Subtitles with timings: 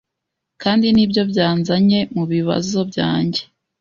[0.61, 3.41] Kandi nibyo byanzanye mubibazo byanjye